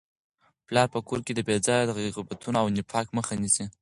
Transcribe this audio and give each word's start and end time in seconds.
پلار 0.67 0.87
په 0.93 0.99
کور 1.07 1.19
کي 1.25 1.31
د 1.35 1.39
بې 1.47 1.55
ځایه 1.65 1.93
غیبتونو 1.97 2.57
او 2.61 2.67
نفاق 2.77 3.07
مخه 3.17 3.33
نیسي. 3.41 3.65